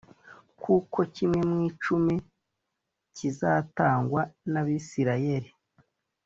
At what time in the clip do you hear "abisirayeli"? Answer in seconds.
4.61-5.49